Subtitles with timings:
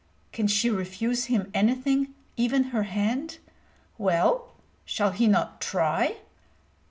[0.31, 3.37] Can she refuse him anything, even her hand?
[3.99, 4.51] Well,
[4.83, 6.15] shall he not try?